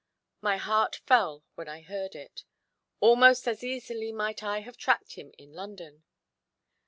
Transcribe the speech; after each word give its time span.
My 0.41 0.57
heart 0.57 0.95
fell 1.05 1.45
when 1.53 1.67
I 1.67 1.81
heard 1.81 2.15
it; 2.15 2.43
almost 3.01 3.47
as 3.47 3.63
easily 3.63 4.11
might 4.11 4.41
I 4.41 4.61
have 4.61 4.75
tracked 4.75 5.13
him 5.13 5.31
in 5.37 5.53
London. 5.53 6.01